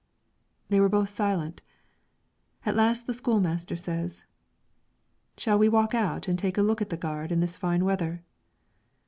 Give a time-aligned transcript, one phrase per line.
[0.69, 1.61] They were both silent;
[2.65, 4.25] at last the school master says,
[5.37, 8.23] "Shall we walk out and take a look at the gard in this fine weather?"